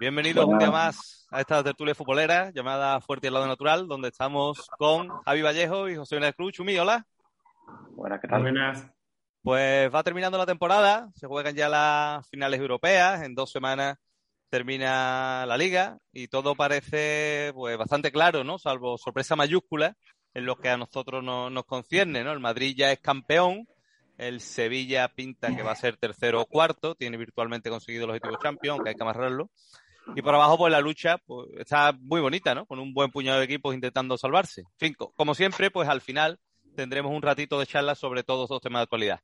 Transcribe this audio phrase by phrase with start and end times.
[0.00, 4.08] Bienvenidos un día más a esta tertulia futbolera llamada Fuerte y al lado natural, donde
[4.08, 6.54] estamos con Javi Vallejo y José Manuel Cruz.
[6.54, 7.06] Chumi, hola.
[7.90, 8.42] Buenas, ¿qué tal?
[8.42, 8.90] Buenas.
[9.40, 13.96] Pues va terminando la temporada, se juegan ya las finales europeas, en dos semanas
[14.50, 18.58] termina la liga y todo parece pues bastante claro, ¿no?
[18.58, 19.94] Salvo sorpresa mayúscula
[20.34, 22.32] en lo que a nosotros no, nos concierne, ¿no?
[22.32, 23.68] El Madrid ya es campeón,
[24.18, 28.38] el Sevilla pinta que va a ser tercero o cuarto, tiene virtualmente conseguido el objetivo
[28.42, 29.50] champion, aunque hay que amarrarlo.
[30.14, 32.66] Y por abajo, pues la lucha pues, está muy bonita, ¿no?
[32.66, 34.64] Con un buen puñado de equipos intentando salvarse.
[34.76, 36.38] Fin, como siempre, pues al final
[36.74, 39.20] tendremos un ratito de charla sobre todos estos temas de actualidad.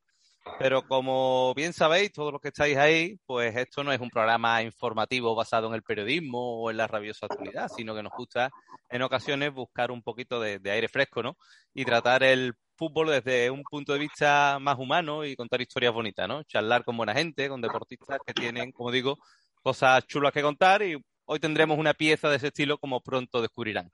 [0.58, 4.62] Pero como bien sabéis, todos los que estáis ahí, pues esto no es un programa
[4.62, 8.50] informativo basado en el periodismo o en la rabiosa actualidad, sino que nos gusta
[8.88, 11.36] en ocasiones buscar un poquito de, aire fresco, ¿no?
[11.74, 16.28] Y tratar el fútbol desde un punto de vista más humano y contar historias bonitas,
[16.28, 16.42] ¿no?
[16.44, 19.18] Charlar con buena gente, con deportistas que tienen, como digo,
[19.62, 23.92] cosas chulas que contar y hoy tendremos una pieza de ese estilo como pronto descubrirán.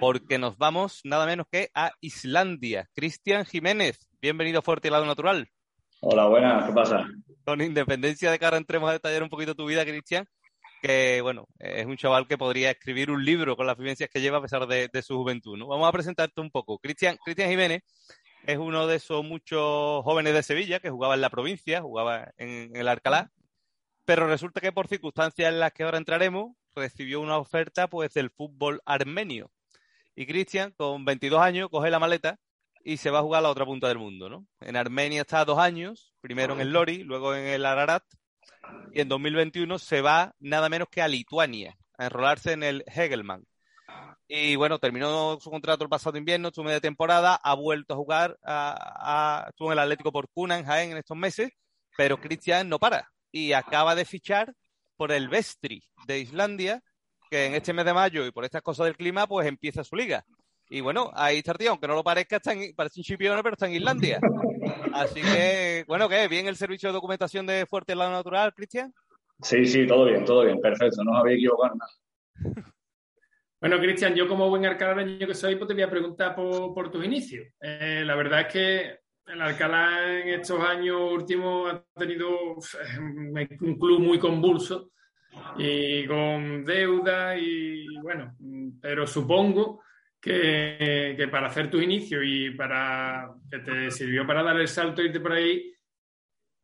[0.00, 2.88] Porque nos vamos nada menos que a Islandia.
[2.94, 5.48] Cristian Jiménez, bienvenido a Fuerte y Lado Natural.
[6.02, 7.06] Hola, buenas, ¿qué pasa?
[7.44, 10.26] Con independencia de que ahora entremos a detallar un poquito tu vida, Cristian,
[10.80, 14.38] que bueno, es un chaval que podría escribir un libro con las vivencias que lleva
[14.38, 15.66] a pesar de, su juventud, ¿no?
[15.66, 16.78] Vamos a presentarte un poco.
[16.78, 17.82] Cristian, Cristian Jiménez
[18.46, 22.74] es uno de esos muchos jóvenes de Sevilla que jugaba en la provincia, jugaba en,
[22.74, 23.30] en el Alcalá,
[24.06, 28.30] pero resulta que por circunstancias en las que ahora entraremos, recibió una oferta pues del
[28.30, 29.50] fútbol armenio.
[30.16, 32.38] Y Cristian, con 22 años, coge la maleta
[32.84, 34.46] y se va a jugar a la otra punta del mundo, ¿no?
[34.60, 38.04] En Armenia está dos años, primero en el Lori, luego en el Ararat,
[38.92, 43.44] y en 2021 se va nada menos que a Lituania, a enrolarse en el Hegelmann.
[44.28, 48.38] Y bueno, terminó su contrato el pasado invierno, su media temporada, ha vuelto a jugar,
[48.44, 51.50] a, estuvo en el Atlético por Cunan, Jaén en estos meses,
[51.96, 54.54] pero Cristian no para y acaba de fichar
[54.96, 56.82] por el Vestri de Islandia,
[57.30, 59.96] que en este mes de mayo y por estas cosas del clima, pues empieza su
[59.96, 60.24] liga.
[60.72, 63.42] Y bueno, ahí está el tío, aunque no lo parezca, está en, parece un chipione,
[63.42, 64.20] pero está en Islandia.
[64.94, 66.28] Así que, bueno, ¿qué?
[66.28, 68.94] ¿Bien el servicio de documentación de Fuerte Lado Natural, Cristian?
[69.42, 72.64] Sí, sí, todo bien, todo bien, perfecto, no os habéis equivocado nada.
[73.62, 76.90] Bueno, Cristian, yo como buen alcalareño que soy, pues te voy a preguntar por, por
[76.90, 77.46] tus inicios.
[77.60, 84.00] Eh, la verdad es que el Alcalá en estos años últimos ha tenido un club
[84.00, 84.92] muy convulso
[85.58, 88.34] y con deuda y bueno,
[88.80, 89.82] pero supongo
[90.20, 95.06] que, para hacer tus inicios y para que te sirvió para dar el salto e
[95.06, 95.72] irte por ahí,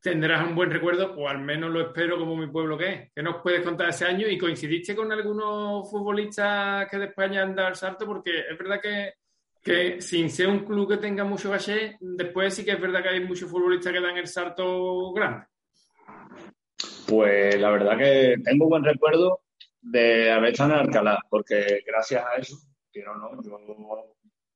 [0.01, 3.13] tendrás un buen recuerdo, o al menos lo espero como mi pueblo que es.
[3.15, 4.29] ¿Qué nos puedes contar ese año?
[4.29, 8.07] ¿Y coincidiste con algunos futbolistas que de España han dado el salto?
[8.07, 9.15] Porque es verdad que,
[9.63, 13.09] que sin ser un club que tenga mucho caché, después sí que es verdad que
[13.09, 15.47] hay muchos futbolistas que dan el salto grande.
[17.09, 19.41] Pues la verdad que tengo buen recuerdo
[19.81, 22.57] de haber estado Alcalá, porque gracias a eso,
[22.97, 23.59] quiero no, yo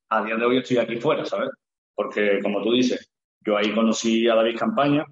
[0.08, 1.50] a día de hoy estoy aquí fuera, ¿sabes?
[1.94, 3.12] Porque como tú dices,
[3.44, 5.04] yo ahí conocí a David Campaña,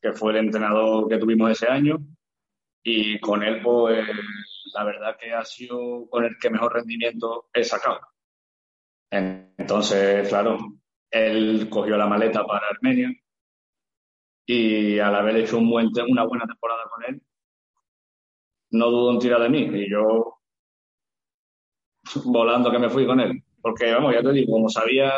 [0.00, 1.98] que fue el entrenador que tuvimos ese año,
[2.82, 4.06] y con él, pues,
[4.74, 7.98] la verdad que ha sido con el que mejor rendimiento he sacado.
[9.10, 10.58] Entonces, claro,
[11.10, 13.10] él cogió la maleta para Armenia
[14.44, 17.22] y al haber hecho un buen, una buena temporada con él,
[18.70, 19.62] no dudo en tirar de mí.
[19.62, 20.36] Y yo,
[22.24, 23.42] volando que me fui con él.
[23.60, 25.12] Porque, vamos, ya te digo, como sabía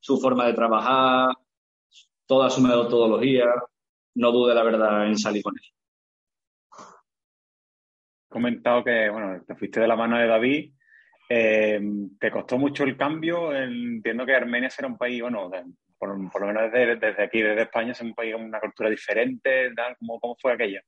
[0.00, 1.28] su forma de trabajar,
[2.26, 3.46] toda su metodología,
[4.14, 5.64] no dude la verdad en salir con él.
[8.28, 10.72] comentado que, bueno, te fuiste de la mano de David.
[11.28, 11.80] Eh,
[12.20, 13.54] ¿Te costó mucho el cambio?
[13.54, 15.64] Entiendo que Armenia será un país, bueno, de,
[15.98, 18.90] por, por, lo menos desde, desde, aquí, desde España, es un país con una cultura
[18.90, 19.72] diferente.
[19.98, 20.82] ¿Cómo, ¿Cómo fue aquella?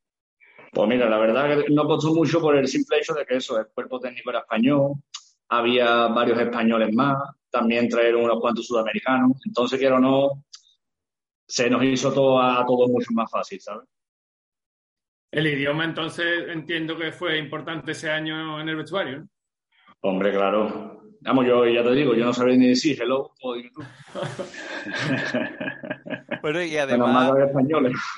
[0.72, 3.58] Pues mira, la verdad que no costó mucho por el simple hecho de que eso,
[3.58, 4.92] el cuerpo técnico era español,
[5.48, 7.16] había varios españoles más,
[7.50, 10.44] también trajeron unos cuantos sudamericanos, entonces quiero o no,
[11.46, 13.88] se nos hizo todo a todos mucho más fácil, ¿sabes?
[15.30, 19.28] El idioma entonces entiendo que fue importante ese año en el vestuario, ¿no?
[20.00, 21.02] Hombre, claro.
[21.20, 23.84] Vamos, yo ya te digo, yo no sabía ni decir hello o tú.
[26.42, 27.32] bueno, y además,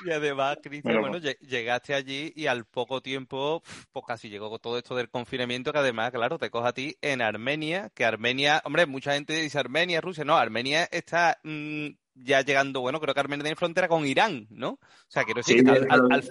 [0.05, 4.77] y además, Cristian, bueno, bueno, llegaste allí y al poco tiempo, pues casi llegó todo
[4.77, 8.85] esto del confinamiento, que además, claro, te coge a ti en Armenia, que Armenia, hombre,
[8.85, 13.43] mucha gente dice Armenia, Rusia, no, Armenia está mmm, ya llegando, bueno, creo que Armenia
[13.43, 14.71] tiene frontera con Irán, ¿no?
[14.71, 16.23] O sea, quiero decir, sí, al, al, al,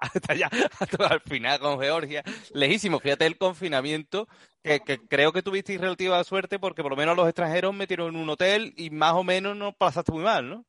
[0.00, 0.50] hasta ya,
[1.10, 2.22] al final con Georgia,
[2.52, 4.28] lejísimo, fíjate el confinamiento,
[4.62, 8.20] que, que, creo que tuvisteis relativa suerte porque por lo menos los extranjeros metieron en
[8.20, 10.64] un hotel y más o menos no pasaste muy mal, ¿no?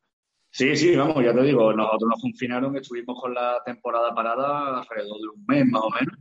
[0.49, 5.17] Sí, sí, vamos, ya te digo, nosotros nos confinaron, estuvimos con la temporada parada alrededor
[5.19, 6.17] de un mes más o menos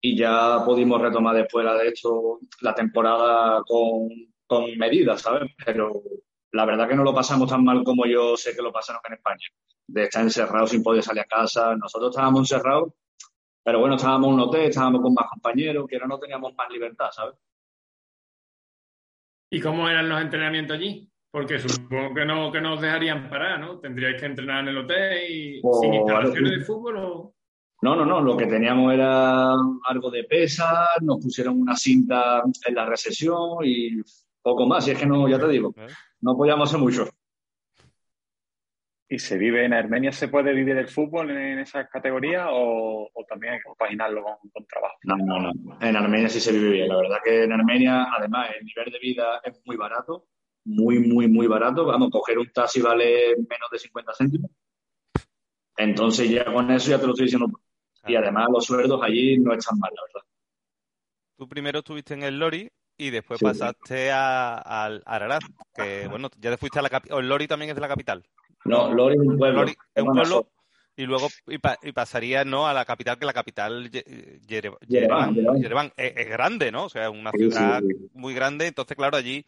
[0.00, 4.08] y ya pudimos retomar después de hecho la temporada con,
[4.46, 5.50] con medidas, ¿sabes?
[5.64, 6.02] Pero
[6.52, 9.14] la verdad que no lo pasamos tan mal como yo sé que lo pasaron en
[9.14, 9.46] España,
[9.86, 11.74] de estar encerrados sin poder salir a casa.
[11.76, 12.92] Nosotros estábamos encerrados,
[13.62, 17.10] pero bueno, estábamos en un hotel, estábamos con más compañeros, que no teníamos más libertad,
[17.12, 17.34] ¿sabes?
[19.50, 21.08] ¿Y cómo eran los entrenamientos allí?
[21.30, 23.78] Porque supongo que no, que no os dejarían parar, ¿no?
[23.78, 27.34] ¿Tendríais que entrenar en el hotel y O- sin instalaciones de fútbol o...?
[27.80, 29.52] No, no, no, lo que teníamos era
[29.86, 34.00] algo de pesa, nos pusieron una cinta en la recesión y
[34.42, 34.86] poco más.
[34.88, 35.74] Y es que no, ya te digo,
[36.20, 37.08] no podíamos hacer mucho.
[39.10, 40.12] ¿Y se vive en Armenia?
[40.12, 44.50] ¿Se puede vivir el fútbol en esas categorías o, o también hay que compaginarlo con,
[44.52, 44.96] con trabajo?
[45.04, 45.78] No, no, no.
[45.80, 46.88] En Armenia sí se vive bien.
[46.88, 50.26] La verdad que en Armenia, además, el nivel de vida es muy barato.
[50.66, 51.86] Muy, muy, muy barato.
[51.86, 54.50] Vamos, coger un taxi vale menos de 50 céntimos.
[55.78, 57.48] Entonces ya con eso ya te lo estoy diciendo.
[58.06, 60.28] Y además los sueldos allí no están mal, la verdad.
[61.38, 62.68] Tú primero estuviste en el Lori
[62.98, 63.44] y después Sí.
[63.44, 64.56] pasaste a,
[65.06, 65.42] Ararat,
[65.74, 67.20] que bueno, ya te fuiste a la capital.
[67.20, 68.24] El Lori también es de la capital.
[68.64, 69.60] No, Lori es un pueblo.
[69.60, 70.50] Lori es un pueblo
[70.96, 74.04] y luego y, pa- y pasaría no a la capital, que la capital Ye-
[74.46, 75.62] Yere- Yereván, Yereván, Yereván.
[75.62, 76.84] Yereván es, es grande, ¿no?
[76.86, 78.10] O sea, es una sí, ciudad sí.
[78.14, 79.46] muy grande, entonces claro, allí,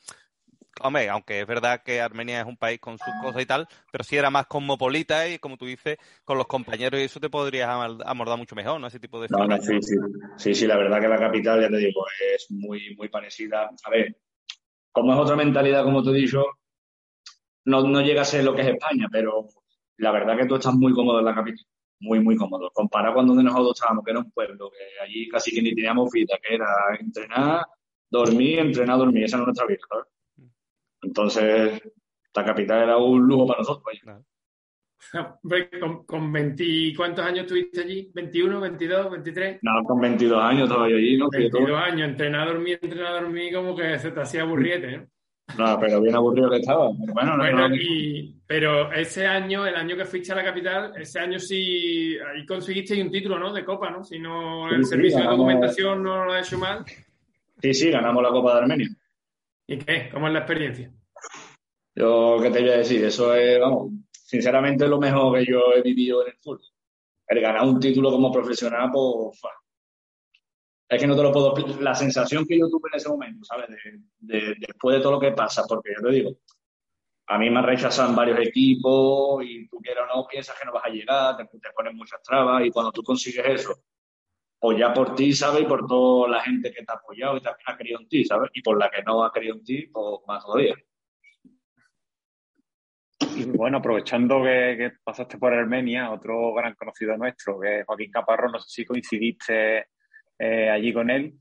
[0.81, 4.05] hombre, aunque es verdad que Armenia es un país con sus cosas y tal, pero
[4.05, 7.69] sí era más cosmopolita y como tú dices, con los compañeros y eso te podrías
[8.05, 8.87] amordar mucho mejor, ¿no?
[8.87, 9.97] Ese tipo de No, no, sí, sí.
[10.37, 13.71] Sí, sí, la verdad que la capital, ya te digo, es muy, muy parecida.
[13.85, 14.17] A ver,
[14.93, 16.45] como es otra mentalidad, como te he dicho,
[17.65, 19.49] no, no llega a ser lo que es España, pero
[19.99, 21.65] la verdad que tú estás muy cómodo en la capital.
[22.03, 22.71] Muy, muy cómodo.
[22.73, 26.11] Comparado con donde nosotros estábamos, que era un pueblo, que allí casi que ni teníamos
[26.11, 26.67] vida, que era
[26.99, 27.67] entrenar,
[28.09, 29.25] dormir, entrenar, dormir.
[29.25, 29.81] Esa era nuestra vida.
[31.03, 31.81] Entonces,
[32.35, 33.85] la capital era un lujo para nosotros.
[35.81, 38.11] Con, con 20, ¿y ¿cuántos años estuviste allí?
[38.15, 39.59] ¿21, 22, 23?
[39.63, 41.29] No, con 22 años estaba yo allí, ¿no?
[41.31, 41.57] Fíjate tú.
[41.59, 45.07] 22 años, entrenar, dormir, entrenar, dormir, como que se te hacía aburriete, ¿no?
[45.59, 46.91] No, pero bien aburrido que estaba.
[47.01, 50.45] Pero bueno, no, Bueno, no- y, pero ese año, el año que fuiste a la
[50.45, 53.53] capital, ese año sí, ahí conseguiste un título, ¿no?
[53.53, 54.05] De Copa, ¿no?
[54.05, 56.85] Si no, Sí, el sí, servicio de ganamos- documentación no lo ha hecho mal.
[57.63, 58.89] Sí, sí, ganamos la Copa de Armenia.
[59.71, 60.09] ¿Y qué?
[60.13, 60.93] ¿Cómo es la experiencia?
[61.95, 63.05] Yo, ¿qué te voy a decir?
[63.05, 66.61] Eso es, vamos, sinceramente lo mejor que yo he vivido en el fútbol.
[67.29, 69.41] El ganar un título como profesional, pues,
[70.89, 71.83] es que no te lo puedo explicar.
[71.83, 73.69] La sensación que yo tuve en ese momento, ¿sabes?
[73.69, 73.79] De,
[74.41, 76.31] de- después de todo lo que pasa, porque yo te digo,
[77.29, 80.85] a mí me rechazan varios equipos y tú quieras o no, piensas que no vas
[80.87, 83.75] a llegar, te, te ponen muchas trabas y cuando tú consigues eso,
[84.61, 85.63] pues ya por ti, ¿sabes?
[85.63, 88.25] Y por toda la gente que te ha apoyado y también ha querido en ti,
[88.27, 88.51] ¿sabes?
[88.53, 90.75] Y por la que no ha querido en ti, pues más todavía.
[93.37, 98.53] Y bueno, aprovechando que, pasaste por Armenia, otro gran conocido nuestro, que es Joaquín Caparrós,
[98.53, 99.87] no sé si coincidiste
[100.39, 101.33] eh, allí con él.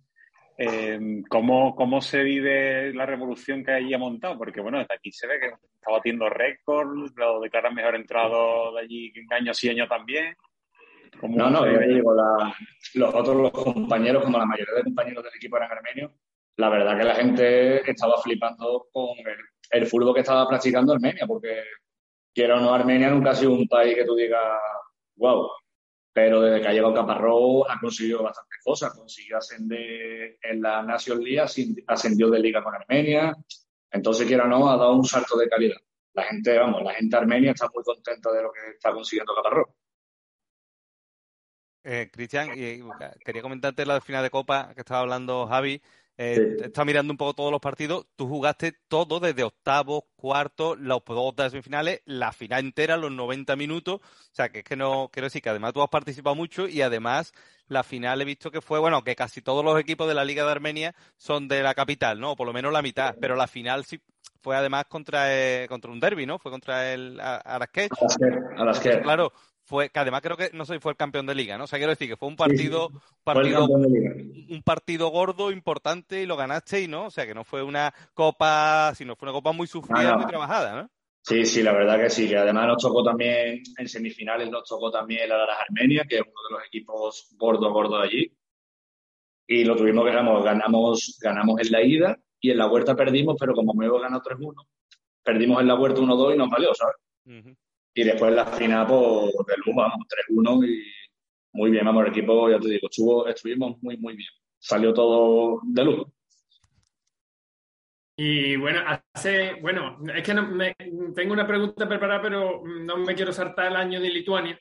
[0.57, 4.37] Eh, ¿cómo, ¿Cómo se vive la revolución que allí ha montado?
[4.37, 8.81] Porque bueno, desde aquí se ve que está batiendo récords, lo declaran mejor entrado de
[8.81, 10.35] allí en años sí años también.
[11.19, 12.53] ¿Cómo No, no, yo digo, la-
[12.95, 16.11] los otros los compañeros, como la mayoría de compañeros del equipo eran armenios,
[16.57, 19.37] la verdad que la gente estaba flipando con el,
[19.71, 21.63] el fútbol que estaba practicando Armenia, porque
[22.33, 24.41] quiera o no, Armenia nunca ha sido un país que tú digas,
[25.15, 25.49] wow,
[26.13, 31.23] pero desde que ha llegado Caparrós ha conseguido bastantes cosas, consiguió ascender en la Nation
[31.23, 33.33] League, ascend- ascendió de liga con Armenia,
[33.91, 35.77] entonces quiera o no, ha dado un salto de calidad.
[36.13, 39.67] La gente, vamos, la gente armenia está muy contenta de lo que está consiguiendo Caparrós.
[41.83, 42.83] Eh, Cristian, y, eh,
[43.23, 45.81] quería comentarte la final de Copa que estaba hablando Javi.
[46.21, 46.65] Eh, Sí.
[46.65, 48.05] Está mirando un poco todos los partidos.
[48.17, 53.55] Tú jugaste todo desde octavos, cuartos, los dos de semifinales, la final entera, los 90
[53.55, 54.01] minutos.
[54.01, 56.81] O sea, que es que no, quiero decir que además tú has participado mucho y
[56.81, 57.31] además
[57.69, 60.43] la final he visto que fue, bueno, que casi todos los equipos de la Liga
[60.43, 62.35] de Armenia son de la capital, ¿no?
[62.35, 63.15] Por lo menos la mitad.
[63.21, 64.01] Pero la final sí
[64.41, 66.37] fue además contra, eh, contra un derby, ¿no?
[66.37, 67.93] Fue contra el Araskech.
[67.93, 68.89] A las que, a las que.
[68.89, 69.31] Entonces, claro,
[69.69, 71.65] fue que además creo que no sé si fue el campeón de liga, ¿no?
[71.65, 72.89] O sea, quiero decir que fue un partido,
[73.23, 77.61] partido, un partido gordo, importante y lo ganaste y no, o sea, que no fue
[77.61, 80.17] una copa, sino fue una copa muy sufrida, No, no.
[80.17, 80.89] muy trabajada, ¿no?
[81.21, 84.89] Sí, sí, la verdad que sí, que además nos tocó también, en semifinales nos tocó
[84.89, 88.35] también el Araras Armenia, que es uno de los equipos gordos, gordos allí.
[89.45, 93.35] Y lo tuvimos que ganamos, ganamos, ganamos en la ida y en la vuelta perdimos,
[93.39, 94.65] pero como me ganado 3-1,
[95.23, 96.95] perdimos en la vuelta 1-2 y nos valió, ¿sabes?
[97.25, 97.55] Ujú.
[97.93, 100.83] Y después en la final, pues, de lujo, vamos, 3-1 y
[101.53, 104.29] muy bien, vamos, el equipo, ya te digo, estuvo, estuvimos muy, muy bien.
[104.59, 106.13] Salió todo de lujo.
[108.15, 108.81] Y bueno,
[109.13, 110.75] hace, bueno, es que no, me,
[111.15, 114.59] tengo una pregunta preparada, pero no me quiero saltar el año de Lituania.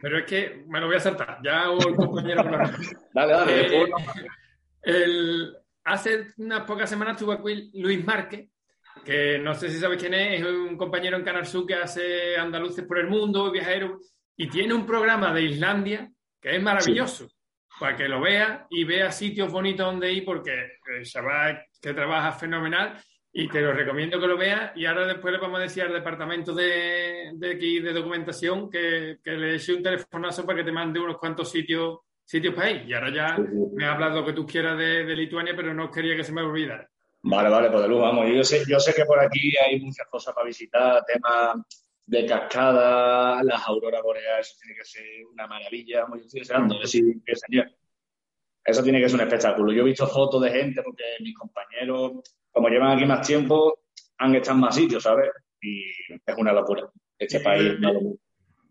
[0.00, 1.38] Pero es que me lo voy a saltar.
[1.44, 2.42] Ya hago el compañero.
[3.14, 3.82] dale, dale.
[3.82, 3.92] Eh,
[4.82, 8.48] el, hace unas pocas semanas estuvo aquí Luis Márquez,
[9.04, 12.36] que no sé si sabes quién es, es un compañero en Canal Sur que hace
[12.36, 13.98] andaluces por el mundo, viajero,
[14.36, 17.28] y tiene un programa de Islandia que es maravilloso,
[17.78, 20.52] para que lo vea y vea sitios bonitos donde ir, porque
[20.96, 23.00] el chaval que trabaja fenomenal
[23.32, 24.72] y te lo recomiendo que lo veas.
[24.76, 29.18] Y ahora después le vamos a decir al departamento de, de aquí de documentación que,
[29.22, 32.88] que le eche un telefonazo para que te mande unos cuantos sitios sitios para ir.
[32.88, 33.38] Y ahora ya
[33.74, 36.42] me hablas lo que tú quieras de, de, Lituania, pero no quería que se me
[36.42, 36.88] olvidara.
[37.24, 38.26] Vale, vale, pues de luz, vamos.
[38.28, 41.64] Yo sé, yo sé que por aquí hay muchas cosas para visitar, temas
[42.04, 46.06] de cascada, las auroras boreales, eso tiene que ser una maravilla.
[46.06, 47.70] Muy estoy deseando decir que señor.
[48.64, 49.72] Eso tiene que ser un espectáculo.
[49.72, 52.12] Yo he visto fotos de gente porque mis compañeros,
[52.50, 53.80] como llevan aquí más tiempo,
[54.18, 55.30] han estado en más sitios, ¿sabes?
[55.60, 55.84] Y
[56.26, 56.88] es una locura.
[57.18, 58.16] Este país una locura.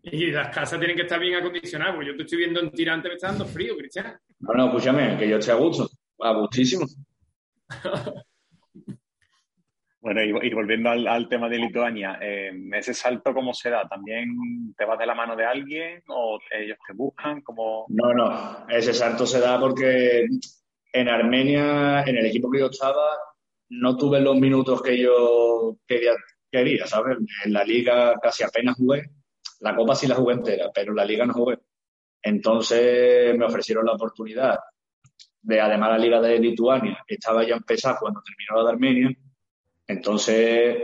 [0.04, 3.08] Y las casas tienen que estar bien acondicionadas, porque yo te estoy viendo en tirante,
[3.08, 4.18] me está dando frío, Cristian.
[4.40, 5.88] No, no, escúchame, que yo estoy a gusto,
[6.20, 6.86] a gustísimo.
[10.02, 13.88] bueno, y, y, volviendo al, al, tema de Lituania, eh, ¿ese salto cómo se da?
[13.88, 17.40] ¿También te vas de la mano de alguien o ellos te buscan?
[17.40, 20.26] como No, no, ese salto se da porque
[20.92, 23.16] en Armenia, en el equipo que yo estaba,
[23.70, 26.12] no tuve los minutos que yo quería,
[26.50, 27.16] quería ¿sabes?
[27.44, 29.04] En la liga casi apenas jugué
[29.62, 31.58] la Copa sí la jugué entera, pero la Liga no jugué.
[32.20, 34.58] Entonces me ofrecieron la oportunidad
[35.40, 39.16] de, además, la Liga de Lituania, estaba ya empezada cuando terminó la de Armenia.
[39.92, 40.76] Entonces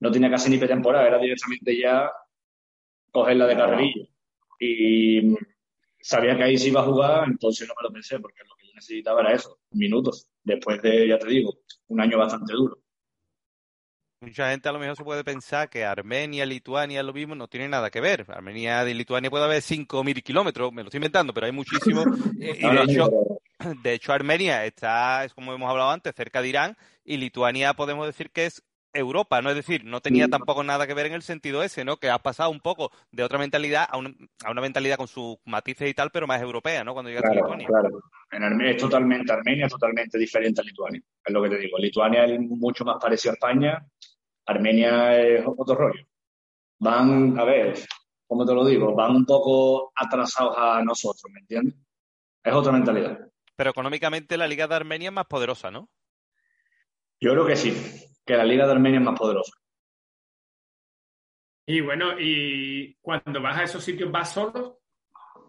[0.00, 2.10] no tenía casi ni pretemporada, era directamente ya
[3.10, 4.06] cogerla de carrerilla.
[4.58, 5.34] Y
[6.00, 8.68] sabía que ahí sí iba a jugar, entonces no me lo pensé, porque lo que
[8.68, 12.78] yo necesitaba era eso, minutos, después de, ya te digo, un año bastante duro.
[14.20, 17.68] Mucha gente a lo mejor se puede pensar que Armenia, Lituania, lo mismo, no tiene
[17.68, 18.24] nada que ver.
[18.28, 22.06] Armenia y Lituania puede haber 5.000 kilómetros, me lo estoy inventando, pero hay muchísimos.
[22.40, 23.35] Eh, y de hecho,
[23.82, 28.06] de hecho, Armenia está, es como hemos hablado antes, cerca de Irán, y Lituania podemos
[28.06, 28.62] decir que es
[28.96, 29.50] Europa, ¿no?
[29.50, 31.98] Es decir, no tenía tampoco nada que ver en el sentido ese, ¿no?
[31.98, 34.10] Que has pasado un poco de otra mentalidad a una,
[34.44, 36.94] a una mentalidad con sus matices y tal, pero más europea, ¿no?
[36.94, 37.66] Cuando claro, a Lituania.
[37.66, 38.00] Claro.
[38.30, 41.78] En Armenia es totalmente, Armenia es totalmente diferente a Lituania, es lo que te digo.
[41.78, 43.86] Lituania es mucho más parecido a España,
[44.46, 46.06] Armenia es otro rollo.
[46.78, 47.74] Van, a ver,
[48.26, 48.94] ¿cómo te lo digo?
[48.94, 51.74] Van un poco atrasados a nosotros, ¿me entiendes?
[52.42, 53.18] Es otra mentalidad.
[53.56, 55.88] Pero económicamente la Liga de Armenia es más poderosa, ¿no?
[57.18, 57.74] Yo creo que sí,
[58.24, 59.52] que la Liga de Armenia es más poderosa.
[61.66, 64.80] Y bueno, y cuando vas a esos sitios, ¿vas solo?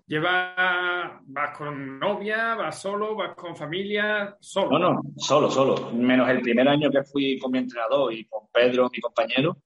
[0.07, 4.79] ¿Llevas, vas con novia, vas solo, vas con familia, solo?
[4.79, 5.91] No, no, solo, solo.
[5.91, 9.57] Menos el primer año que fui con mi entrenador y con Pedro, mi compañero,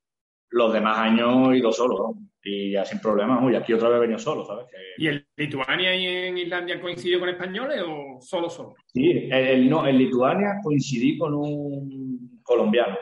[0.50, 2.31] los demás años he ido solo, ¿no?
[2.44, 4.66] Y ya sin problemas, y aquí otra vez he venido solo, ¿sabes?
[4.72, 5.04] Que...
[5.04, 8.74] ¿Y en Lituania y en Islandia coincidió con españoles o solo solo?
[8.88, 12.98] Sí, el, el, no, en Lituania coincidí con un colombiano.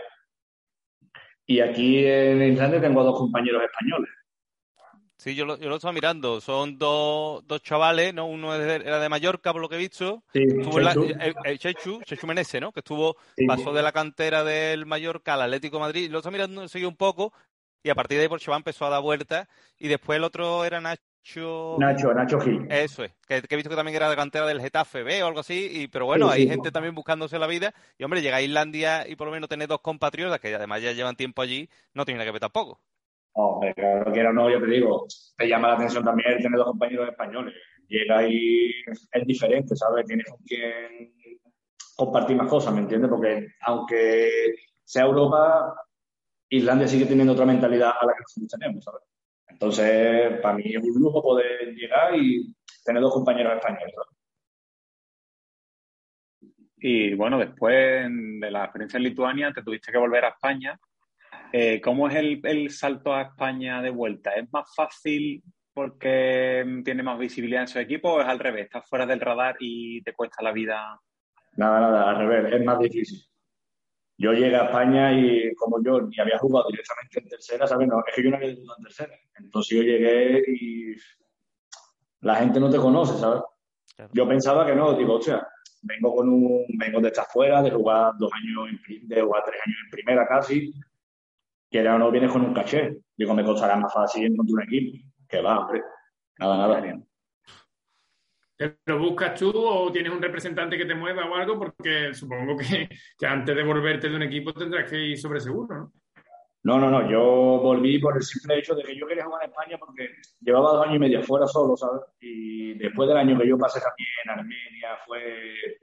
[1.45, 4.09] Y aquí en Islandia tengo dos compañeros españoles.
[5.17, 6.39] Sí, yo lo, yo lo estaba mirando.
[6.41, 8.25] Son dos, dos chavales, ¿no?
[8.25, 10.23] Uno era de Mallorca, por lo que he visto.
[10.33, 12.71] Sí, estuvo la, el, el Chechu, Chechu Menese, ¿no?
[12.71, 13.45] Que estuvo, sí.
[13.45, 16.11] pasó de la cantera del Mallorca al Atlético de Madrid.
[16.11, 17.33] Lo estaba mirando, seguí un poco.
[17.83, 19.47] Y a partir de ahí, por Chaván empezó a dar vueltas.
[19.77, 21.77] Y después el otro era Nacho.
[21.77, 22.67] Nacho, Nacho Gil.
[22.69, 23.11] Eso es.
[23.27, 25.69] Que, que, he visto que también era de cantera del Getafe B o algo así.
[25.71, 27.73] Y, pero bueno, sí, hay gente también buscándose la vida.
[27.97, 30.91] Y hombre, llega a Islandia y por lo menos tener dos compatriotas que además ya
[30.91, 32.79] llevan tiempo allí, no tiene nada que ver tampoco.
[33.33, 35.05] Hombre, claro que era no, yo te digo,
[35.37, 37.53] te llama la atención también el tener dos compañeros españoles.
[37.87, 38.71] Llega y
[39.11, 40.05] es diferente, ¿sabes?
[40.05, 41.13] Tienes con quien
[41.95, 43.09] compartir más cosas, ¿me entiendes?
[43.09, 45.73] Porque aunque sea Europa,
[46.49, 49.03] Islandia sigue teniendo otra mentalidad a la que nosotros tenemos, ¿sabes?
[49.47, 53.93] Entonces, para mí es un lujo poder llegar y tener dos compañeros españoles.
[53.93, 54.19] ¿sabes?
[56.81, 60.79] Y bueno, después de la experiencia en Lituania, te tuviste que volver a España.
[61.51, 64.31] Eh, ¿Cómo es el, el, salto a España de vuelta?
[64.31, 68.65] ¿Es más fácil porque tiene más visibilidad en su equipo o es al revés?
[68.65, 70.99] ¿Estás fuera del radar y te cuesta la vida?
[71.57, 73.19] Nada, nada, al revés, es más difícil.
[74.19, 77.87] Yo llegué a España y como yo ni había jugado directamente en tercera, ¿sabes?
[77.87, 79.15] No, es que yo no había jugado en tercera.
[79.37, 80.93] Entonces yo llegué y
[82.19, 83.41] la gente no te conoce, ¿sabes?
[83.95, 84.11] Claro.
[84.13, 85.47] Yo pensaba que no, digo, o sea,
[85.83, 89.61] vengo con un, vengo de estar fuera, de jugar dos años, en, de jugar tres
[89.65, 90.73] años en primera casi,
[91.71, 92.99] que ahora no vienes con un caché.
[93.15, 94.97] Digo, me costará más fácil encontrar un equipo.
[95.29, 95.81] Que va, hombre.
[96.39, 97.08] Nada, nada.
[98.59, 101.57] ¿Te lo buscas tú o tienes un representante que te mueva o algo?
[101.57, 105.77] Porque supongo que, que antes de volverte de un equipo tendrás que ir sobre seguro,
[105.77, 105.93] ¿no?
[106.63, 109.51] No, no, no, yo volví por el simple hecho de que yo quería jugar en
[109.51, 110.09] España porque
[110.41, 112.01] llevaba dos años y medio fuera solo, ¿sabes?
[112.19, 115.79] Y después del año que yo pasé también en Armenia, fue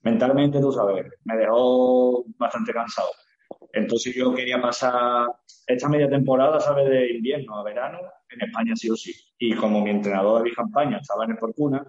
[0.00, 3.10] mentalmente, tú sabes, me dejó bastante cansado.
[3.72, 5.28] Entonces yo quería pasar
[5.66, 6.88] esta media temporada, ¿sabes?
[6.88, 7.98] De invierno a verano
[8.30, 9.12] en España sí o sí.
[9.38, 11.84] Y como mi entrenador de mi campaña estaba en el Fortuna,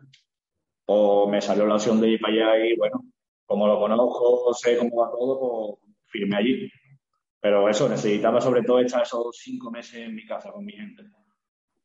[0.85, 3.03] pues me salió la opción de ir para allá y bueno,
[3.45, 6.71] como lo conozco, sé cómo va todo, pues firmé allí.
[7.39, 11.03] Pero eso, necesitaba sobre todo echar esos cinco meses en mi casa con mi gente.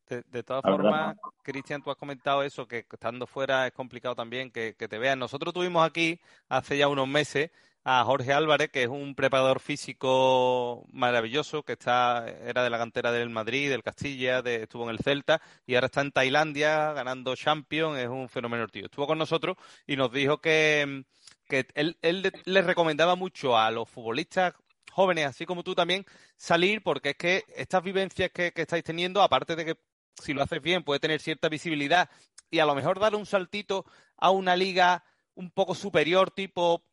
[0.09, 4.75] De, todas formas, Cristian, tú has comentado eso, que estando fuera es complicado también que,
[4.75, 5.19] te vean.
[5.19, 7.51] Nosotros tuvimos aquí hace ya unos meses
[7.85, 13.11] a Jorge Álvarez, que es un preparador físico maravilloso, que está era de la cantera
[13.13, 17.99] del Madrid, del Castilla, estuvo en el Celta y ahora está en Tailandia ganando Champions,
[17.99, 18.85] es un fenómeno tío.
[18.85, 21.05] Estuvo con nosotros y nos dijo que,
[21.49, 24.55] que él, él le recomendaba mucho a los futbolistas
[24.93, 26.05] jóvenes, así como tú también,
[26.37, 29.77] salir, porque es que estas vivencias que, estáis teniendo, aparte de que
[30.21, 32.11] si lo haces bien puede tener cierta visibilidad
[32.51, 33.87] y a lo mejor dar un saltito
[34.19, 35.03] a una liga
[35.35, 36.85] un poco superior, tipo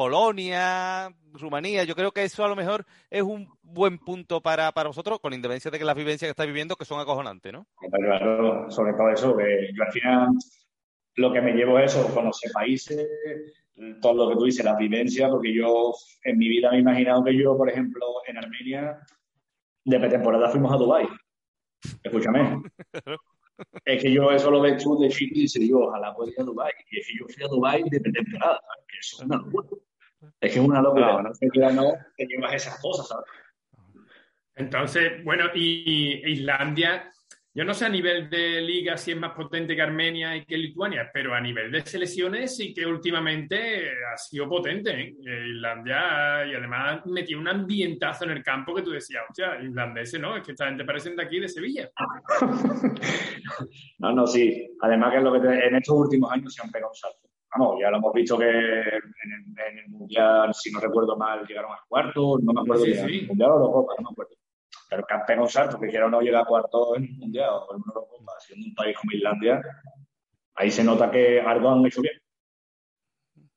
[0.00, 4.88] Polonia, Rumanía, yo creo que eso a lo mejor es un buen punto para, para
[4.88, 7.66] vosotros, con independencia de que las vivencias que estáis viviendo que son acojonantes, ¿no?
[7.92, 10.28] Claro, sobre todo eso, que yo al final
[11.16, 13.06] lo que me llevo es eso, conocer países,
[14.00, 15.92] todo lo que tú dices, la vivencia, porque yo
[16.24, 18.98] en mi vida me he imaginado que yo, por ejemplo, en Armenia,
[19.84, 21.08] de pretemporada fuimos a Dubái.
[22.02, 22.62] Escúchame.
[23.84, 26.40] es que yo eso lo ves tú de chico y dices, yo ojalá pueda ir
[26.40, 26.72] a Dubái.
[26.90, 29.68] Y es que yo fui a Dubái de pretemporada, que eso es una locura.
[30.40, 33.26] Es que es una locura, no, no, no que llevas esas cosas, ¿sabes?
[34.54, 37.10] Entonces, bueno, y Islandia
[37.52, 40.56] yo no sé a nivel de liga si es más potente que Armenia y que
[40.56, 44.90] Lituania, pero a nivel de selecciones sí que últimamente ha sido potente.
[44.92, 45.16] ¿eh?
[45.48, 50.36] Islandia y además metió un ambientazo en el campo que tú decías, hostia, islandeses, ¿no?
[50.36, 51.90] Es que esta gente parecen de aquí, de Sevilla.
[53.98, 54.70] no, no, sí.
[54.80, 57.29] Además que es lo que en estos últimos años se han pegado un salto.
[57.52, 61.80] Vamos, ya lo hemos visto que en el, Mundial, si no recuerdo mal, llegaron a
[61.88, 63.08] cuarto, no me acuerdo sí, bien.
[63.08, 63.26] Sí.
[63.26, 64.40] Mundial o Copa, no me acuerdo
[64.90, 67.92] pero un salto, que quiera no llega a cuarto en el Mundial o en una
[67.94, 69.62] Eurocopa, siendo un país como Islandia,
[70.56, 72.14] ahí se nota que algo han hecho bien.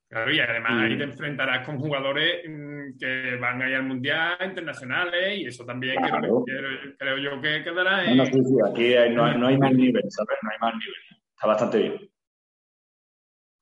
[0.08, 4.38] Claro, y además ahí te enfrentarás con jugadores mm, que van a ir al Mundial,
[4.45, 8.17] internacionales, y eso también creo, yo que quedará en...
[8.17, 10.38] No, sí, sí, aquí no, no hay más nivel, ¿sabes?
[10.43, 10.95] No hay más nivel.
[11.36, 12.12] Está bastante bien.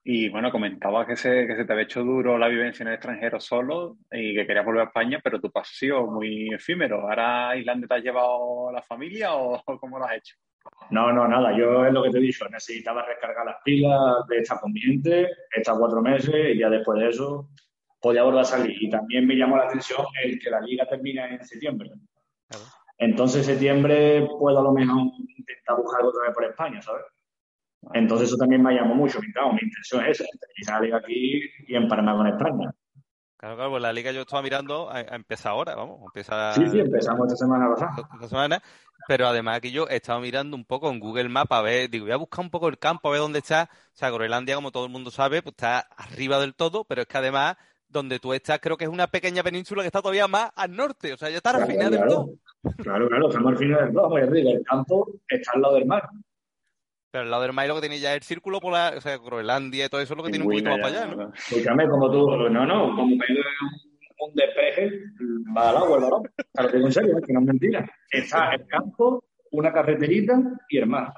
[0.03, 2.95] Y bueno, comentaba que se, que se te había hecho duro la vivencia en el
[2.95, 7.01] extranjero solo y que querías volver a España, pero tu paso ha sido muy efímero.
[7.01, 10.35] ¿Ahora Islandia te has llevado a la familia o cómo lo has hecho?
[10.89, 11.55] No, no, nada.
[11.55, 12.47] Yo es lo que te he dicho.
[12.49, 17.49] Necesitaba recargar las pilas de esta con estas cuatro meses, y ya después de eso
[18.01, 18.75] podía volver a salir.
[18.81, 21.91] Y también me llamó la atención el que la liga termina en septiembre.
[22.97, 25.03] Entonces, en septiembre puedo a lo mejor
[25.37, 27.03] intentar buscar otra vez por España, ¿sabes?
[27.93, 29.19] Entonces eso también me llamó mucho.
[29.19, 30.23] mi intención es
[30.57, 32.73] esa, la liga aquí y empalmar con España.
[33.37, 36.53] Claro, claro, pues la liga yo estaba mirando, a, empezar ahora, vamos, empieza...
[36.53, 38.07] Sí, sí, empezamos esta semana pasada.
[38.13, 38.61] Esta semana,
[39.07, 42.05] pero además aquí yo he estado mirando un poco en Google Maps a ver, digo,
[42.05, 43.67] voy a buscar un poco el campo, a ver dónde está.
[43.71, 47.07] O sea, Groenlandia, como todo el mundo sabe, pues está arriba del todo, pero es
[47.07, 47.57] que además
[47.89, 51.13] donde tú estás creo que es una pequeña península que está todavía más al norte,
[51.13, 52.29] o sea, ya está al final del todo.
[52.77, 56.07] Claro, claro, estamos al final del todo, arriba, el campo está al lado del mar.
[57.11, 59.17] Pero al lado del mar lo que tiene ya es el círculo polar, o sea,
[59.17, 61.33] Groenlandia y todo eso es lo que tiene un poquito más para allá, ¿no?
[61.33, 64.91] Escúchame, como tú, no, no, como que un, un despeje,
[65.55, 66.23] va al agua el balón.
[66.53, 67.91] Te lo digo en serio, que no es mentira.
[68.09, 71.13] Está el campo, una carreterita y el mar.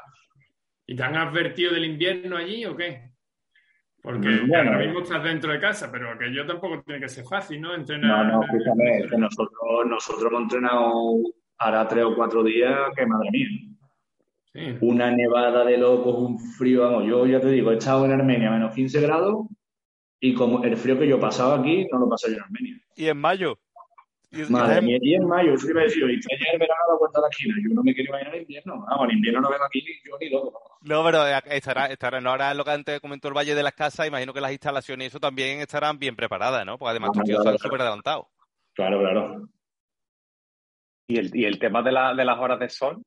[0.88, 3.12] ¿Y te han advertido del invierno allí o qué?
[4.02, 7.62] Porque mm, ahora mismo estás dentro de casa, pero aquello tampoco tiene que ser fácil,
[7.62, 7.74] ¿no?
[7.74, 8.26] Entrenar.
[8.26, 11.16] No, no, escúchame, que nosotros, nosotros hemos entrenado
[11.60, 13.48] ahora tres o cuatro días, que madre mía.
[14.82, 18.50] Una nevada de locos, un frío, vamos, yo ya te digo, he estado en Armenia
[18.50, 19.48] a menos 15 grados
[20.20, 22.76] y como el frío que yo pasaba aquí, no lo pasé yo en Armenia.
[22.96, 23.58] ¿Y en mayo?
[24.32, 27.00] ¿Y, Madre mía, y en mayo, eso iba a decir, y ayer verano a la
[27.00, 29.50] vuelta de la esquina, yo no me quería imaginar el invierno, vamos, el invierno no
[29.50, 30.60] vengo aquí ni yo ni loco.
[30.82, 34.08] No, pero estará, estará, no ahora lo que antes comentó el Valle de las Casas,
[34.08, 36.78] imagino que las instalaciones y eso también estarán bien preparadas, ¿no?
[36.78, 38.26] Porque además ah, tíos están súper adelantados.
[38.74, 39.48] Claro, claro.
[41.08, 43.04] ¿Y el, y el tema de, la, de las horas de sol?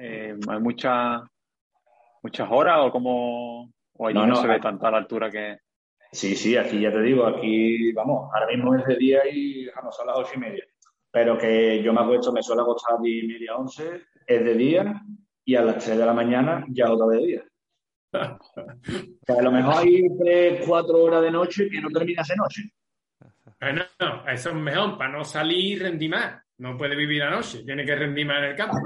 [0.00, 1.22] Eh, ¿Hay muchas
[2.22, 5.58] muchas horas o como o no, no, se ve tanta la altura que...?
[6.12, 9.94] Sí, sí, aquí ya te digo, aquí, vamos, ahora mismo es de día y vamos,
[9.94, 10.64] son las ocho y media.
[11.10, 14.54] Pero que yo me acuesto, me suelo acostar a diez y media, once, es de
[14.54, 15.02] día
[15.44, 17.44] y a las tres de la mañana ya otra vez de día.
[19.38, 22.62] a lo mejor hay tres, cuatro horas de noche que no terminas de noche.
[23.60, 23.82] Bueno,
[24.32, 26.42] eso es mejor, para no salir y rendir más.
[26.58, 28.76] No puede vivir la noche, tiene que rendir más en el campo.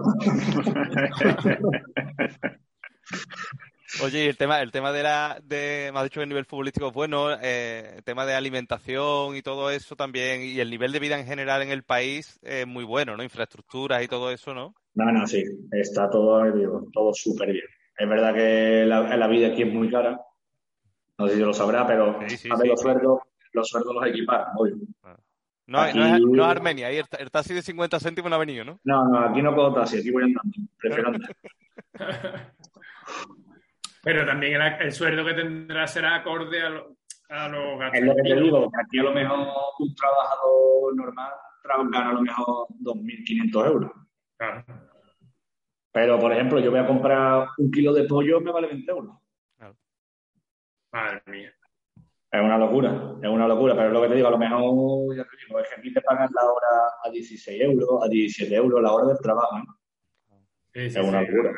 [4.02, 6.88] Oye, el tema, el tema de la, de, me has dicho que el nivel futbolístico
[6.88, 10.98] es bueno, eh, el tema de alimentación y todo eso también, y el nivel de
[10.98, 13.22] vida en general en el país es muy bueno, ¿no?
[13.22, 14.74] Infraestructuras y todo eso, ¿no?
[14.94, 17.66] No, no, sí, está todo, digo, todo súper bien.
[17.96, 20.20] Es verdad que la, la, vida aquí es muy cara,
[21.18, 23.18] no sé si lo sabrá, pero sí, sí, a ver, sí, los sueldos,
[23.52, 24.76] los sueldos los equiparan, obvio.
[25.66, 25.98] No, aquí...
[25.98, 28.64] no, es, no, es, Armenia, ahí el, el, taxi de 50 céntimos no ha venido,
[28.64, 28.81] ¿no?
[28.85, 31.37] No, no, aquí no puedo taxi, aquí voy andando, prefiero andar.
[34.03, 36.96] Pero también el, el, sueldo que tendrá será acorde a, lo,
[37.29, 38.01] a los gastos.
[38.01, 39.48] Es lo que te digo, que aquí a lo mejor
[39.79, 41.33] un trabajador normal
[41.64, 43.92] gana a lo mejor 2.500 euros.
[44.37, 44.64] Claro.
[45.92, 49.16] Pero, por ejemplo, yo voy a comprar un kilo de pollo, me vale 20 euros.
[49.57, 49.77] Claro.
[50.92, 51.53] Madre mía.
[52.33, 55.14] Es una locura, es una locura, pero es lo que te digo, a lo mejor,
[55.14, 56.66] ya te digo, es que aquí te pagan la hora
[57.05, 59.79] a 16 euros, a 17 euros la hora del trabajo, ¿no?
[60.73, 61.53] Sí, sí, es una sí, locura.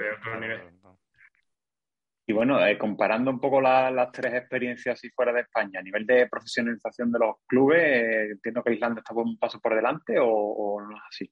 [2.27, 5.83] Y bueno, eh, comparando un poco la, las tres experiencias así fuera de España, a
[5.83, 10.19] nivel de profesionalización de los clubes, eh, entiendo que Islandia está un paso por delante
[10.19, 11.31] o, o, no es así.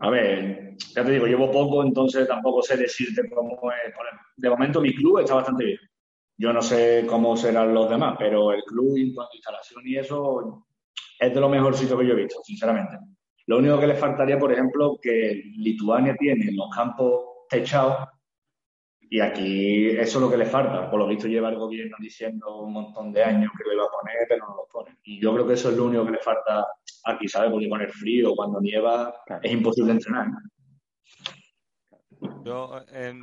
[0.00, 3.94] A ver, ya te digo, llevo poco, entonces tampoco sé decirte cómo es.
[4.36, 5.78] De momento mi club está bastante bien.
[6.38, 9.96] Yo no sé cómo serán los demás, pero el club en cuanto a instalación y
[9.96, 10.64] eso
[11.18, 12.96] es de lo mejorcito que yo he visto, sinceramente.
[13.46, 18.06] Lo único que le faltaría, por ejemplo, que Lituania tiene los campos techados
[19.10, 20.90] y aquí eso es lo que le falta.
[20.90, 23.90] Por lo visto lleva el gobierno diciendo un montón de años que lo iba a
[23.90, 24.96] poner, pero no lo pone.
[25.02, 26.66] Y yo creo que eso es lo único que le falta
[27.04, 27.50] aquí, ¿sabes?
[27.50, 29.42] Porque con el frío, cuando nieva, claro.
[29.42, 30.26] es imposible entrenar.
[32.44, 33.14] Yo, eh,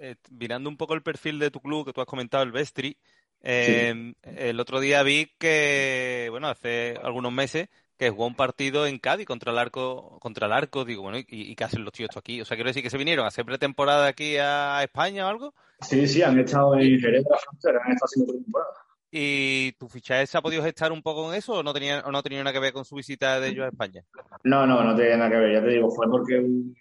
[0.00, 2.96] eh, mirando un poco el perfil de tu club, que tú has comentado, el Vestri,
[3.42, 4.30] eh, sí.
[4.36, 9.26] el otro día vi que, bueno, hace algunos meses, que jugó un partido en Cádiz
[9.26, 12.40] contra el arco, contra el arco, digo, bueno, ¿y, y qué hacen los tíos aquí?
[12.40, 15.54] O sea, quiero decir que se vinieron a hacer pretemporada aquí a España o algo.
[15.80, 18.72] Sí, sí, han estado en Jerez de la Frontera, han estado haciendo pretemporada.
[19.10, 22.10] ¿Y tu fichaje se ha podido gestar un poco en eso o no tenía, o
[22.10, 24.04] no tenía nada que ver con su visita de ellos a España?
[24.44, 26.76] No, no, no tenía nada que ver, ya te digo, fue porque un,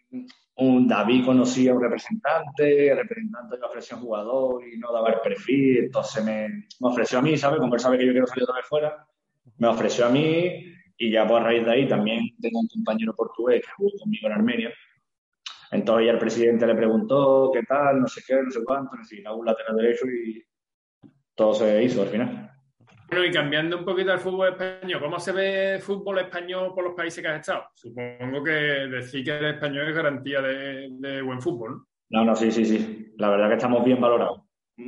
[0.58, 4.92] un David conocía a un representante, el representante le ofreció a un jugador y no
[4.94, 7.60] daba el perfil, entonces me, me ofreció a mí, ¿sabes?
[7.60, 9.08] Como él sabe que yo quiero salir otra vez fuera,
[9.58, 13.14] me ofreció a mí y ya pues a raíz de ahí también tengo un compañero
[13.14, 14.74] portugués que jugó conmigo en Armenia.
[15.72, 19.36] Entonces ya el presidente le preguntó qué tal, no sé qué, no sé cuánto, necesitaba
[19.36, 20.42] un lateral derecho y
[21.36, 22.55] todo se hizo al final.
[23.08, 26.84] Bueno, y cambiando un poquito al fútbol español, ¿cómo se ve el fútbol español por
[26.84, 27.66] los países que has estado?
[27.74, 31.88] Supongo que decir que el español es garantía de, de buen fútbol, ¿no?
[32.10, 33.14] No, no, sí, sí, sí.
[33.18, 34.42] La verdad que estamos bien valorados.
[34.76, 34.84] Te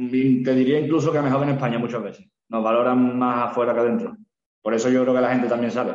[0.56, 2.28] diría incluso que mejor en España muchas veces.
[2.50, 4.18] Nos valoran más afuera que adentro.
[4.62, 5.94] Por eso yo creo que la gente también sabe.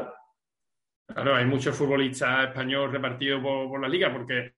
[1.06, 4.54] Claro, hay muchos futbolistas españoles repartidos por, por, la liga, porque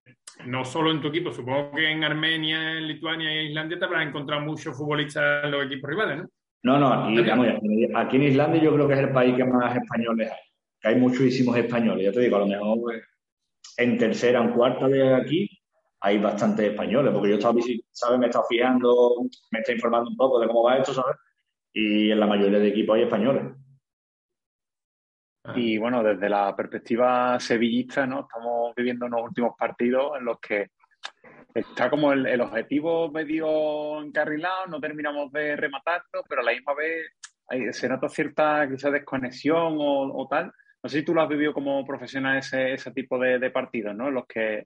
[0.47, 3.85] no solo en tu equipo, supongo que en Armenia, en Lituania y en Islandia te
[3.85, 6.29] habrás encontrado muchos futbolistas en los equipos rivales, ¿no?
[6.65, 7.47] No, no, aquí, digamos,
[7.95, 10.39] aquí en Islandia yo creo que es el país que más españoles hay.
[10.81, 12.07] Que hay muchísimos españoles.
[12.07, 13.03] Ya te digo, a lo mejor pues,
[13.77, 15.49] en tercera, en cuarta de aquí
[16.01, 17.55] hay bastantes españoles, porque yo estaba,
[17.93, 18.19] ¿sabes?
[18.19, 19.15] Me he estado fijando,
[19.51, 21.17] me está informando un poco de cómo va esto, ¿sabes?
[21.75, 23.45] Y en la mayoría de equipos hay españoles.
[25.55, 28.21] Y bueno, desde la perspectiva sevillista, ¿no?
[28.21, 30.71] Estamos viviendo unos últimos partidos en los que
[31.55, 36.75] está como el, el objetivo medio encarrilado, no terminamos de rematarlo, pero a la misma
[36.75, 37.07] vez
[37.49, 40.53] hay, se nota cierta quizá desconexión o, o, tal.
[40.83, 43.95] No sé si tú lo has vivido como profesional ese, ese tipo de, de partidos,
[43.95, 44.09] ¿no?
[44.09, 44.65] En los que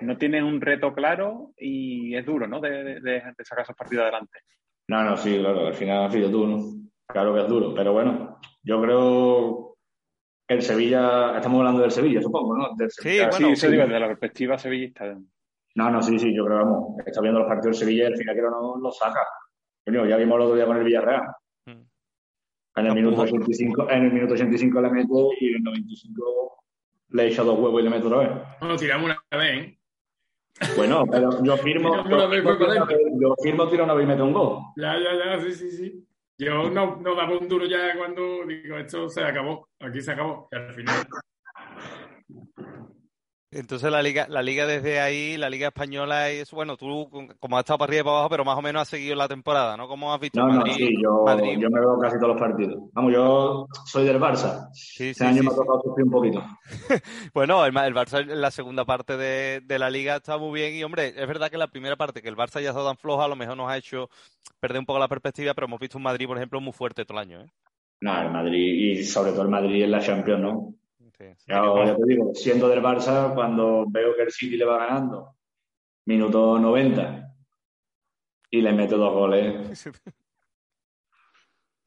[0.00, 2.60] no tienes un reto claro y es duro, ¿no?
[2.60, 4.40] De, de, de sacar esos partidos adelante.
[4.88, 6.64] No, no, sí, claro, al final ha sido duro, ¿no?
[7.06, 9.76] Claro que es duro, pero bueno, yo creo
[10.48, 12.74] el Sevilla, estamos hablando del Sevilla, supongo, ¿no?
[12.74, 13.30] Del Sevilla.
[13.30, 15.16] Sí, bueno, sí, sí, desde la perspectiva sevillista.
[15.74, 18.16] No, no, sí, sí, yo creo, vamos, está viendo los partidos del Sevilla y al
[18.16, 19.26] final que no lo saca.
[19.84, 21.22] Coño, ya vimos el otro día con el Villarreal.
[21.66, 21.82] Mm.
[22.76, 26.64] En el, minuto 85, en el minuto 85 le mete y en el 95
[27.10, 28.30] le echa dos huevos y le mete otra vez.
[28.60, 29.78] Bueno, tiramos una vez, ¿eh?
[30.76, 32.50] Bueno, pero yo firmo, yo, firmo,
[33.20, 34.58] yo firmo tiro una vez y meto un gol.
[34.76, 36.06] Ya, ya, ya, sí, sí, sí.
[36.38, 40.48] Yo no, no daba un duro ya cuando digo, esto se acabó, aquí se acabó,
[40.50, 41.06] y al final.
[43.54, 47.06] Entonces la liga, la liga desde ahí, la liga española es, bueno, tú
[47.38, 49.28] como has estado para arriba y para abajo, pero más o menos has seguido la
[49.28, 49.86] temporada, ¿no?
[49.88, 50.72] ¿Cómo has visto No, Madrid?
[50.72, 51.58] no, sí, yo, Madrid?
[51.60, 52.80] yo me veo casi todos los partidos.
[52.94, 54.68] Vamos, yo soy del Barça.
[54.72, 56.42] Sí, Este sí, año sí, me ha tocado sufrir un poquito.
[57.34, 60.82] Bueno, el, Barça en la segunda parte de, de la liga está muy bien y,
[60.82, 63.28] hombre, es verdad que la primera parte, que el Barça ya estado tan floja, a
[63.28, 64.08] lo mejor nos ha hecho
[64.60, 67.18] perder un poco la perspectiva, pero hemos visto un Madrid, por ejemplo, muy fuerte todo
[67.18, 67.50] el año, ¿eh?
[68.00, 68.58] No, el Madrid,
[68.98, 70.74] y sobre todo el Madrid en la Champions, ¿no?
[71.36, 75.36] Sí, ya te digo, siendo del Barça, cuando veo que el City le va ganando,
[76.06, 77.28] minuto 90,
[78.50, 79.86] y le mete dos goles.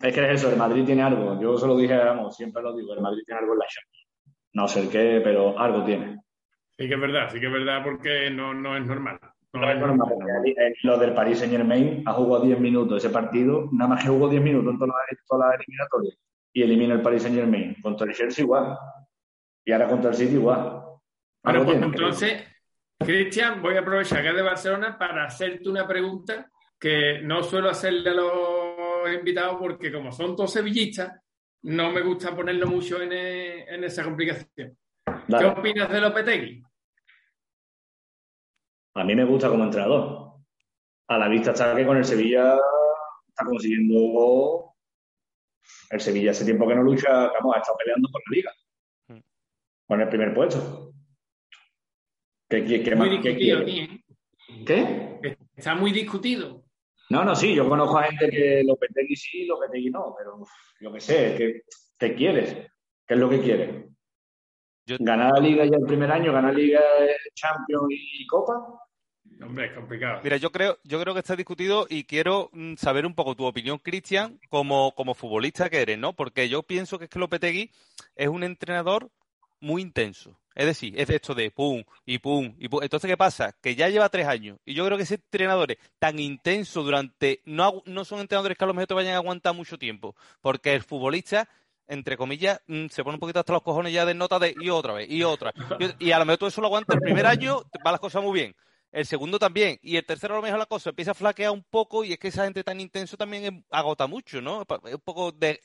[0.01, 1.39] Es que es eso, el Madrid tiene algo.
[1.41, 4.07] Yo se lo dije, vamos, siempre lo digo, el Madrid tiene algo en la Champions.
[4.53, 6.19] No sé el qué, pero algo tiene.
[6.77, 9.17] Sí que es verdad, sí que es verdad porque no, no es normal.
[9.53, 10.09] No, No es normal,
[10.43, 14.03] el- el- lo del Paris Saint Germain ha jugado 10 minutos ese partido, nada más
[14.03, 16.17] que jugó 10 minutos en todas las, todas las eliminatorias.
[16.53, 17.75] Y elimina el Paris Saint Germain.
[17.81, 18.77] Contra el Chelsea igual.
[19.65, 20.59] Y ahora contra el City igual.
[21.43, 22.43] Bueno, Algo pues entonces,
[22.99, 26.49] Cristian, voy a aprovechar que es de Barcelona para hacerte una pregunta
[26.79, 31.19] que no suelo hacerle a los invitados porque como son todos sevillistas,
[31.63, 34.77] no me gusta ponerlo mucho en, e- en esa complicación.
[35.27, 36.63] ¿Qué opinas de Lopetegui?
[38.95, 40.35] A mí me gusta como entrenador.
[41.07, 42.55] A la vista está que con el Sevilla
[43.27, 44.73] está consiguiendo.
[45.89, 48.51] El Sevilla hace tiempo que no lucha, vamos, ha estado peleando por la liga.
[49.87, 50.93] Con el primer puesto.
[52.49, 53.07] ¿Qué, qué, qué más?
[53.07, 53.83] Muy qué discutido quiere?
[53.83, 55.37] aquí, ¿Qué?
[55.55, 56.63] Está muy discutido.
[57.09, 60.49] No, no, sí, yo conozco a gente que Lopetegui sí, Lopetegui no, pero uf,
[60.81, 61.61] yo qué sé, ¿qué,
[61.99, 62.53] qué quieres?
[63.07, 63.85] ¿Qué es lo que quieres?
[64.87, 66.79] Yo- ¿Ganar la liga ya el primer año, ganar liga,
[67.35, 68.79] Champions y Copa?
[69.41, 70.21] Hombre, es complicado.
[70.23, 73.45] Mira, yo creo, yo creo que está discutido y quiero mm, saber un poco tu
[73.45, 76.13] opinión, Cristian, como, como futbolista que eres, ¿no?
[76.13, 77.71] Porque yo pienso que es que Lopetegui
[78.15, 79.09] es un entrenador
[79.59, 80.37] muy intenso.
[80.55, 82.81] Es decir, es de esto de pum y pum y pum.
[82.81, 83.53] Entonces, ¿qué pasa?
[83.61, 84.57] Que ya lleva tres años.
[84.63, 87.41] Y yo creo que ese entrenador es tan intenso durante.
[87.43, 90.15] No, no son entrenadores que a lo mejor te vayan a aguantar mucho tiempo.
[90.39, 91.49] Porque el futbolista,
[91.87, 94.69] entre comillas, mm, se pone un poquito hasta los cojones ya de nota de y
[94.69, 95.53] otra vez, y otra.
[95.99, 98.23] Y, y a lo mejor tú eso lo aguantas el primer año, va las cosas
[98.23, 98.55] muy bien.
[98.95, 99.77] El segundo también.
[99.81, 102.17] Y el tercero a lo mejor la cosa empieza a flaquear un poco y es
[102.17, 104.61] que esa gente tan intenso también em- agota mucho, ¿no?
[104.85, 105.59] Es un poco de...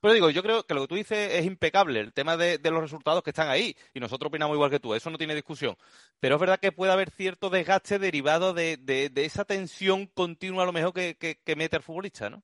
[0.00, 2.80] Pero digo, yo creo que lo que tú dices es impecable, el tema de, los
[2.80, 3.74] resultados que están ahí.
[3.92, 5.74] Y nosotros opinamos igual que tú, eso no tiene discusión.
[6.20, 10.66] Pero es verdad que puede haber cierto desgaste derivado de, de- esa tensión continua a
[10.66, 12.40] lo mejor que, que- que mete el futbolista, ¿no?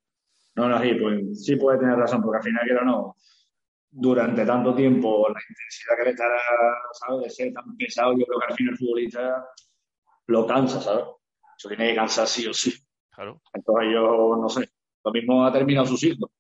[0.57, 3.15] No, no, sí, pues, sí puede tener razón, porque al final, quiero no,
[3.91, 6.37] durante tanto tiempo, la intensidad que le estará,
[6.95, 7.23] ¿sabes?
[7.23, 9.47] De ser tan pesado, yo creo que al final el futbolista
[10.27, 11.05] lo cansa, ¿sabes?
[11.59, 12.75] Eso tiene que cansar sí o sí.
[13.11, 13.41] Claro.
[13.53, 14.69] Entonces yo, no sé,
[15.05, 16.31] lo mismo ha terminado su ciclo.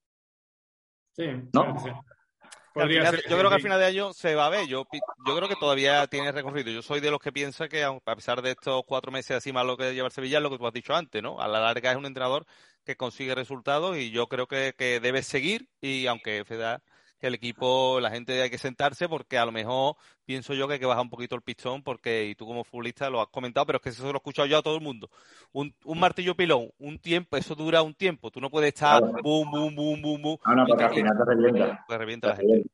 [1.12, 1.78] Sí, ¿No?
[1.80, 1.88] sí.
[1.88, 4.66] Al Podría final- ser, yo creo que al final de año se va a ver.
[4.66, 4.84] Yo,
[5.26, 6.70] yo creo que todavía tiene recorrido.
[6.70, 9.78] Yo soy de los que piensa que, a pesar de estos cuatro meses así malo
[9.78, 11.40] que lleva el Sevilla, lo que tú has dicho antes, ¿no?
[11.40, 12.44] A la larga es un entrenador
[12.84, 15.70] que consigue resultados y yo creo que, que debe seguir.
[15.80, 16.82] Y aunque es verdad
[17.18, 20.74] que el equipo, la gente hay que sentarse porque a lo mejor pienso yo que
[20.74, 23.64] hay que bajar un poquito el pistón porque, y tú como futbolista lo has comentado,
[23.66, 25.08] pero es que eso se lo he escuchado yo a todo el mundo.
[25.52, 28.30] Un, un martillo pilón, un tiempo, eso dura un tiempo.
[28.30, 29.18] Tú no puedes estar Claro.
[29.22, 30.38] boom, boom, boom, boom, boom.
[30.46, 31.84] No, no, y porque al final te revienta.
[31.88, 32.70] te revienta la gente.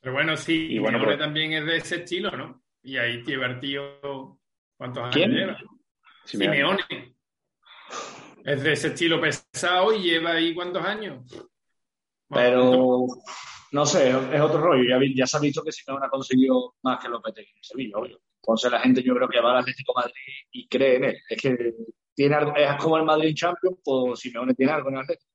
[0.00, 2.62] Pero bueno, sí, Y bueno, Simeone pues- también es de ese estilo, ¿no?
[2.82, 4.38] Y ahí lleva el tío.
[4.76, 5.30] ¿Cuántos años ¿Quién?
[5.32, 5.56] lleva?
[6.24, 6.56] Simeone.
[6.88, 7.14] Simeone.
[8.44, 11.24] Es de ese estilo pesado y lleva ahí cuántos años.
[12.28, 13.06] Pero,
[13.72, 14.84] no sé, es otro rollo.
[14.88, 18.20] Ya, ya se ha visto que Simeone ha conseguido más que Lopetegui en Sevilla, obvio.
[18.42, 21.18] Entonces la gente yo creo que va al Atlético de Madrid y cree en él.
[21.28, 21.74] Es que
[22.14, 25.30] tiene algo, es como el Madrid Champions, pues Simeone tiene algo en el Atlético.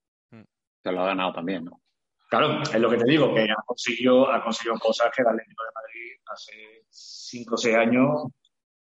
[0.83, 1.81] Se lo ha ganado también, ¿no?
[2.29, 5.63] Claro, es lo que te digo, que ha conseguido, ha conseguido cosas que el Atlético
[5.63, 8.09] de Madrid hace 5 o 6 años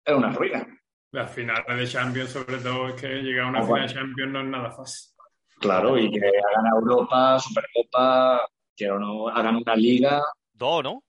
[0.05, 0.67] era una ruina.
[1.11, 4.31] Las finales de Champions, sobre todo, es que llegar a una Ah, final de Champions
[4.31, 5.10] no es nada fácil.
[5.61, 10.21] Claro, y que ha ganado Europa, Supercopa, que o no, ha ganado una liga,
[10.53, 11.03] Dos, ¿no?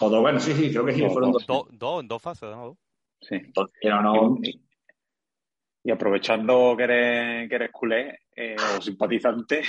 [0.00, 1.46] o dos, bueno, sí, sí, creo que sí, fueron dos.
[1.70, 2.76] Dos, en dos fases, ¿no?
[3.20, 3.36] Sí.
[3.36, 4.60] Entonces, que no, Y,
[5.84, 9.62] y aprovechando que eres, que eres culé eh, o simpatizante,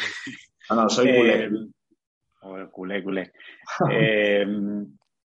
[0.69, 1.49] no, no, soy eh, culé.
[2.41, 3.31] o culé, culé.
[3.91, 4.45] Eh,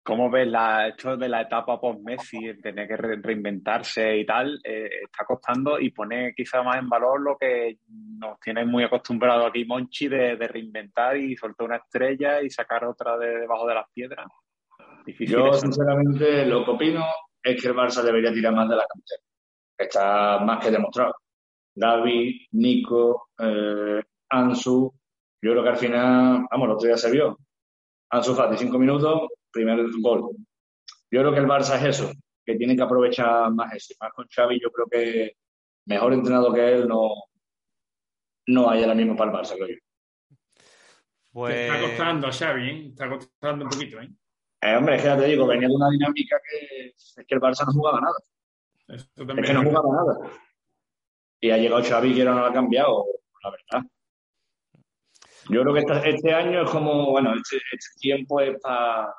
[0.03, 4.59] ¿Cómo ves la, esto de la etapa post-Messi, el tener que re- reinventarse y tal?
[4.65, 7.77] eh, está costando y pone quizá más en valor lo que
[8.19, 12.85] nos tiene muy acostumbrado aquí Monchi de, de reinventar y soltar una estrella y sacar
[12.87, 14.27] otra de debajo de las piedras.
[15.05, 17.05] Difícil Yo, sinceramente, lo que opino
[17.43, 19.23] es que el Barça debería tirar más de la cantera.
[19.79, 21.15] Está más que demostrado.
[21.75, 24.93] Gaby, Nico, eh, Ansu.
[25.43, 27.39] Yo creo que al final, vamos, el otro día se vio.
[28.11, 30.37] Ansu Fati, cinco minutos, primer gol.
[31.11, 32.13] Yo creo que el Barça es eso,
[32.45, 33.95] que tiene que aprovechar más eso.
[34.01, 35.37] Más con Xavi, yo creo que
[35.87, 37.11] mejor entrenado que él no,
[38.47, 40.37] no hay ahora mismo para el Barça, creo yo.
[41.33, 41.55] Pues...
[41.55, 42.87] está costando a Xavi, ¿eh?
[42.89, 44.11] Está costando un poquito, ¿eh?
[44.63, 47.41] eh hombre, es que ya te digo, venía de una dinámica que es que el
[47.41, 48.17] Barça no jugaba nada.
[48.89, 50.31] Es que no jugaba nada.
[51.41, 53.07] Y ha llegado Xavi y ahora no lo ha cambiado,
[53.43, 53.91] la verdad.
[55.49, 59.15] Yo creo que este, año es como, bueno, este, este, tiempo es para.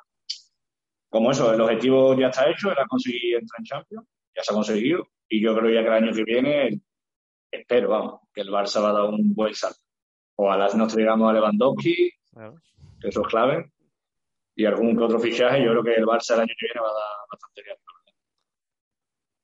[1.12, 4.54] Como eso, el objetivo ya está hecho, era conseguir entrar en Champions, ya se ha
[4.54, 5.08] conseguido.
[5.28, 6.80] Y yo creo ya que el año que viene,
[7.50, 9.78] espero, vamos, que el Barça va a dar un buen salto.
[10.36, 12.12] Ojalá nos traigamos a Lewandowski,
[12.98, 13.70] que eso es clave,
[14.56, 15.62] y algún que otro fichaje.
[15.62, 17.76] Yo creo que el Barça el año que viene va a dar bastante bien.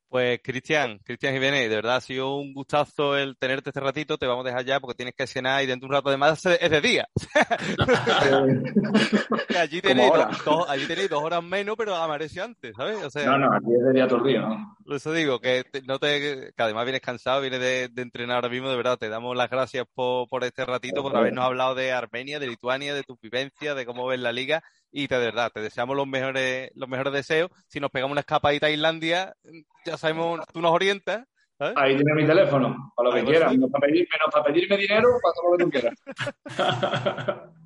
[0.08, 4.16] Pues Cristian, Cristian Jiménez, de verdad ha sido un gustazo el tenerte este ratito.
[4.16, 6.46] Te vamos a dejar ya porque tienes que cenar y dentro de un rato además
[6.46, 7.06] es de día.
[9.58, 10.10] allí, tenéis
[10.46, 13.04] dos, allí tenéis dos horas menos, pero amanece antes, ¿sabes?
[13.04, 14.78] O sea, no, no, aquí es de día todo el día, ¿no?
[14.82, 18.70] Por eso digo, que, no te, que además vienes cansado, vienes de, entrenar ahora mismo,
[18.70, 22.38] de verdad, te damos las gracias por, por este ratito, por habernos hablado de Armenia,
[22.38, 25.96] de Lituania, de tu vivencia, de cómo ves la liga y de verdad, te deseamos
[25.96, 27.50] los mejores, los mejores deseos.
[27.66, 29.34] Si nos pegamos una escapadita a Islandia,
[29.84, 31.26] ya sabemos, tú nos orientas.
[31.58, 33.52] Ahí tienes mi teléfono, para lo que quieras.
[33.52, 33.88] Menos para,
[34.30, 35.94] para pedirme dinero, para todo lo que tú quieras.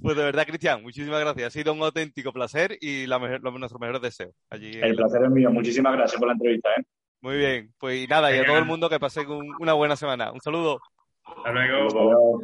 [0.00, 1.46] Pues de verdad, Cristian, muchísimas gracias.
[1.48, 4.34] Ha sido un auténtico placer y la mejor, nuestros mejores deseos.
[4.50, 5.50] Allí el placer es mío.
[5.50, 6.68] Muchísimas gracias por la entrevista.
[6.78, 6.84] ¿eh?
[7.20, 7.74] Muy bien.
[7.78, 9.26] Pues nada, y a todo el mundo que pase
[9.58, 10.30] una buena semana.
[10.30, 10.80] Un saludo.
[11.24, 12.42] Hasta luego.